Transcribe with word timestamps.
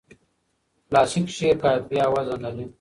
کلاسیک 0.89 1.25
شعر 1.35 1.55
قافیه 1.63 2.03
او 2.07 2.13
وزن 2.17 2.39
لري. 2.43 2.65